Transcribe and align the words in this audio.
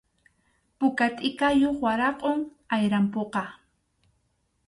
Puka 0.77 1.05
tʼikayuq 1.15 1.77
waraqum 1.85 2.39
ayrampuqa. 2.75 3.43